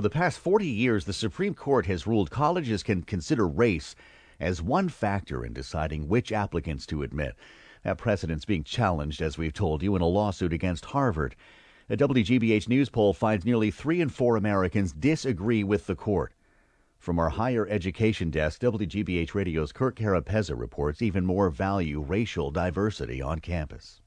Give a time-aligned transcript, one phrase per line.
[0.00, 3.94] For the past 40 years, the Supreme Court has ruled colleges can consider race
[4.40, 7.34] as one factor in deciding which applicants to admit.
[7.84, 11.36] That precedent's being challenged, as we've told you, in a lawsuit against Harvard.
[11.90, 16.32] A WGBH News poll finds nearly three in four Americans disagree with the court.
[16.98, 23.20] From our higher education desk, WGBH Radio's Kirk Carapezza reports even more value racial diversity
[23.20, 24.00] on campus.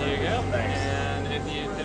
[0.00, 0.40] There you go.
[0.56, 1.79] And the screen.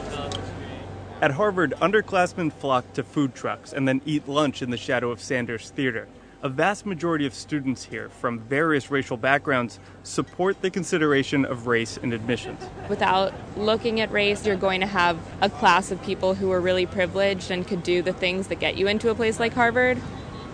[1.26, 5.20] At Harvard, underclassmen flock to food trucks and then eat lunch in the shadow of
[5.20, 6.08] Sanders Theater.
[6.44, 11.98] A vast majority of students here from various racial backgrounds support the consideration of race
[11.98, 12.62] in admissions.
[12.90, 16.86] Without looking at race, you're going to have a class of people who are really
[16.86, 20.00] privileged and could do the things that get you into a place like Harvard.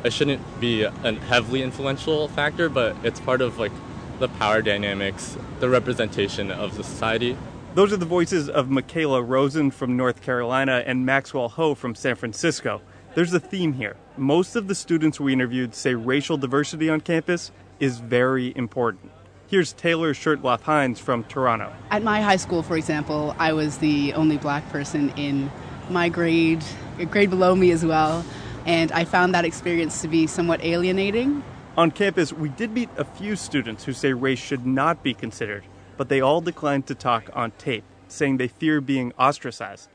[0.06, 3.74] It shouldn't be a heavily influential factor, but it's part of like
[4.20, 7.36] the power dynamics, the representation of the society.
[7.74, 12.16] Those are the voices of Michaela Rosen from North Carolina and Maxwell Ho from San
[12.16, 12.82] Francisco.
[13.16, 13.96] There's a theme here.
[14.18, 19.10] Most of the students we interviewed say racial diversity on campus is very important.
[19.48, 21.72] Here's Taylor Shirtloff Hines from Toronto.
[21.92, 25.50] At my high school, for example, I was the only black person in
[25.90, 26.66] my grade,
[27.00, 28.26] a grade below me as well,
[28.66, 31.42] and I found that experience to be somewhat alienating.
[31.78, 35.64] On campus, we did meet a few students who say race should not be considered,
[36.02, 39.88] but they all declined to talk on tape, saying they fear being ostracized.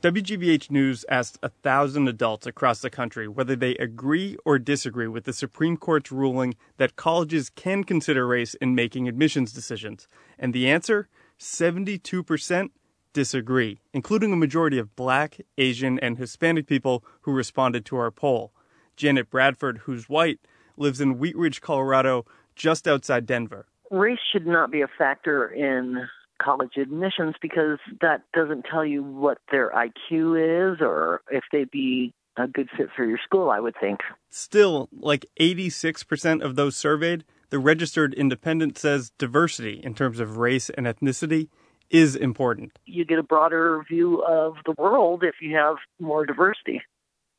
[0.00, 5.24] WGBH News asked a thousand adults across the country whether they agree or disagree with
[5.24, 10.08] the Supreme Court's ruling that colleges can consider race in making admissions decisions.
[10.38, 12.70] And the answer 72%
[13.12, 18.54] disagree, including a majority of black, Asian, and Hispanic people who responded to our poll.
[18.96, 20.38] Janet Bradford, who's white,
[20.78, 22.24] lives in Wheat Ridge, Colorado,
[22.56, 23.66] just outside Denver.
[23.90, 26.08] Race should not be a factor in
[26.40, 32.12] college admissions because that doesn't tell you what their IQ is or if they'd be
[32.36, 34.00] a good fit for your school, I would think.
[34.30, 40.70] Still, like 86% of those surveyed, the registered independent says diversity in terms of race
[40.70, 41.48] and ethnicity
[41.90, 42.78] is important.
[42.86, 46.80] You get a broader view of the world if you have more diversity.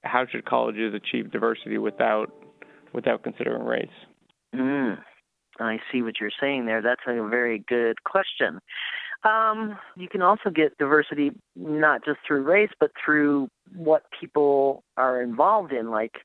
[0.03, 2.33] How should colleges achieve diversity without
[2.93, 3.87] without considering race?
[4.53, 4.97] Mm,
[5.61, 6.81] I see what you're saying there.
[6.81, 8.59] That's a very good question.
[9.23, 15.21] Um, you can also get diversity not just through race, but through what people are
[15.21, 15.91] involved in.
[15.91, 16.15] Like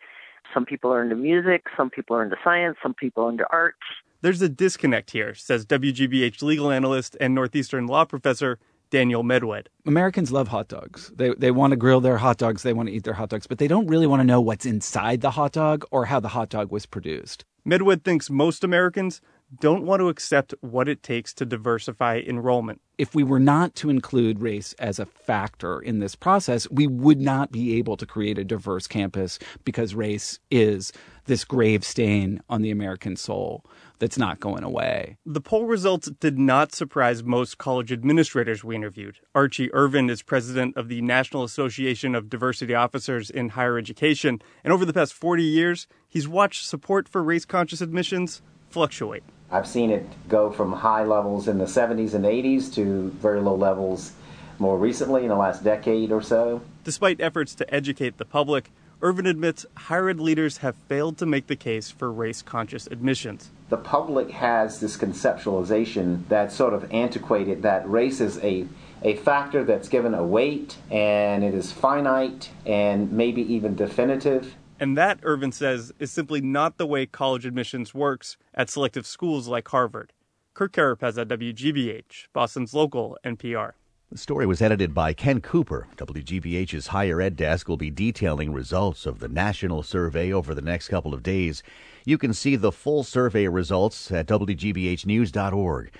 [0.54, 3.78] some people are into music, some people are into science, some people are into arts.
[4.22, 8.58] There's a disconnect here, says WGBH legal analyst and Northeastern law professor
[8.90, 9.66] Daniel Medwed.
[9.86, 11.12] Americans love hot dogs.
[11.14, 13.46] They, they want to grill their hot dogs, they want to eat their hot dogs,
[13.46, 16.28] but they don't really want to know what's inside the hot dog or how the
[16.28, 17.44] hot dog was produced.
[17.66, 19.20] Medwed thinks most Americans
[19.60, 22.80] don't want to accept what it takes to diversify enrollment.
[22.98, 27.20] If we were not to include race as a factor in this process, we would
[27.20, 30.92] not be able to create a diverse campus because race is
[31.26, 33.64] this grave stain on the American soul
[33.98, 35.16] that's not going away.
[35.24, 39.18] The poll results did not surprise most college administrators we interviewed.
[39.34, 44.72] Archie Ervin is president of the National Association of Diversity Officers in Higher Education, and
[44.72, 49.22] over the past 40 years, he's watched support for race conscious admissions fluctuate.
[49.50, 53.54] I've seen it go from high levels in the 70s and 80s to very low
[53.54, 54.12] levels
[54.58, 56.62] more recently in the last decade or so.
[56.84, 58.70] Despite efforts to educate the public,
[59.02, 63.50] Ervin admits higher ed leaders have failed to make the case for race conscious admissions.
[63.68, 68.66] The public has this conceptualization that's sort of antiquated that race is a,
[69.02, 74.54] a factor that's given a weight and it is finite and maybe even definitive.
[74.78, 79.48] And that, Ervin says, is simply not the way college admissions works at selective schools
[79.48, 80.12] like Harvard.
[80.52, 83.72] Kirk Carapezza, WGBH, Boston's local NPR.
[84.10, 85.88] The story was edited by Ken Cooper.
[85.96, 90.88] WGBH's Higher Ed Desk will be detailing results of the national survey over the next
[90.88, 91.62] couple of days.
[92.04, 95.90] You can see the full survey results at WGBHnews.org.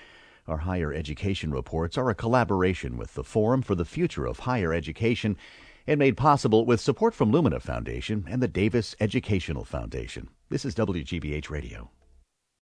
[0.47, 4.73] Our higher education reports are a collaboration with the Forum for the Future of Higher
[4.73, 5.35] Education
[5.87, 10.29] and made possible with support from Lumina Foundation and the Davis Educational Foundation.
[10.49, 11.89] This is WGBH Radio.